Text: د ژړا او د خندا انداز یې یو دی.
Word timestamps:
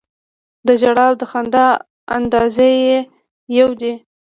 د 0.67 0.67
ژړا 0.81 1.05
او 1.09 1.15
د 1.21 1.23
خندا 1.31 1.67
انداز 2.15 2.57
یې 2.89 2.95
یو 3.59 3.69
دی. 3.79 3.93